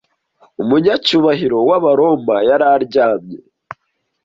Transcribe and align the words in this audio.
Umunyacyubahiro 0.61 1.57
w'Abaroma 1.69 2.35
yari 2.49 2.65
aryamye; 2.75 3.37